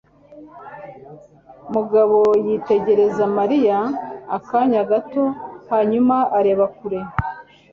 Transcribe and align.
Mugabo 1.73 2.19
yitegereza 2.45 3.23
Mariya 3.37 3.77
akanya 4.37 4.81
gato 4.91 5.23
hanyuma 5.71 6.15
areba 6.37 6.65
kure. 6.77 6.99